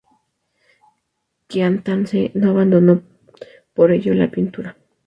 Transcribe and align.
Quaintance 1.47 2.31
no 2.33 2.49
abandonó 2.49 3.03
por 3.75 3.91
ello 3.91 4.15
la 4.15 4.31
pintura. 4.31 4.75